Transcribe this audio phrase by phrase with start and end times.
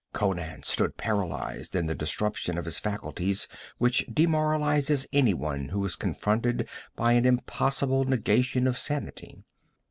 [0.13, 6.67] _Conan stood paralyzed in the disruption of the faculties which demoralizes anyone who is confronted
[6.95, 9.43] by an impossible negation of sanity.